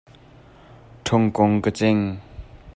Thungkung 1.05 1.53
ka 1.63 1.69
cing. 1.77 2.01